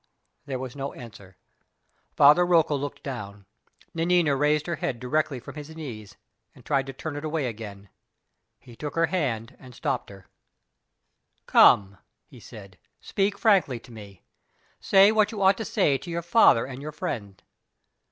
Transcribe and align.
There 0.47 0.57
was 0.57 0.75
no 0.75 0.93
answer. 0.93 1.37
Father 2.15 2.43
Rocco 2.43 2.75
looked 2.75 3.03
down. 3.03 3.45
Nanina 3.93 4.35
raised 4.35 4.65
her 4.65 4.77
head 4.77 4.99
directly 4.99 5.39
from 5.39 5.53
his 5.53 5.75
knees, 5.75 6.17
and 6.55 6.65
tried 6.65 6.87
to 6.87 6.93
turn 6.93 7.15
it 7.15 7.23
away 7.23 7.45
again. 7.45 7.87
He 8.59 8.75
took 8.75 8.95
her 8.95 9.05
hand 9.05 9.55
and 9.59 9.75
stopped 9.75 10.09
her. 10.09 10.25
"Come!" 11.45 11.99
he 12.25 12.39
said; 12.39 12.79
"speak 12.99 13.37
frankly 13.37 13.79
to 13.79 13.91
me. 13.91 14.23
Say 14.79 15.11
what 15.11 15.31
you 15.31 15.39
ought 15.43 15.57
to 15.57 15.65
say 15.65 15.99
to 15.99 16.09
your 16.09 16.23
father 16.23 16.65
and 16.65 16.81
your 16.81 16.91
friend. 16.91 17.39